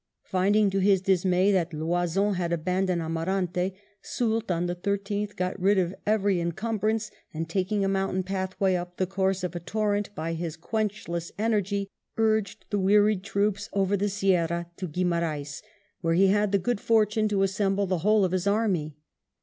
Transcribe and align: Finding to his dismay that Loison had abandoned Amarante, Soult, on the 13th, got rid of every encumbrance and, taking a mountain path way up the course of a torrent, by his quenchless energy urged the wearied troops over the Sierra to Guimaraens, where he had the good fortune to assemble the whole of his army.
Finding 0.23 0.71
to 0.71 0.79
his 0.79 0.99
dismay 1.01 1.51
that 1.51 1.73
Loison 1.75 2.33
had 2.33 2.51
abandoned 2.51 3.03
Amarante, 3.03 3.73
Soult, 4.01 4.49
on 4.49 4.65
the 4.65 4.73
13th, 4.75 5.35
got 5.35 5.59
rid 5.59 5.77
of 5.77 5.93
every 6.07 6.39
encumbrance 6.41 7.11
and, 7.35 7.47
taking 7.47 7.85
a 7.85 7.87
mountain 7.87 8.23
path 8.23 8.59
way 8.59 8.75
up 8.75 8.97
the 8.97 9.05
course 9.05 9.43
of 9.43 9.55
a 9.55 9.59
torrent, 9.59 10.09
by 10.15 10.33
his 10.33 10.57
quenchless 10.57 11.31
energy 11.37 11.87
urged 12.17 12.65
the 12.71 12.79
wearied 12.79 13.23
troops 13.23 13.69
over 13.73 13.95
the 13.95 14.09
Sierra 14.09 14.71
to 14.77 14.87
Guimaraens, 14.87 15.61
where 15.99 16.15
he 16.15 16.29
had 16.29 16.51
the 16.51 16.57
good 16.57 16.79
fortune 16.81 17.27
to 17.27 17.43
assemble 17.43 17.85
the 17.85 17.99
whole 17.99 18.25
of 18.25 18.31
his 18.31 18.47
army. 18.47 18.95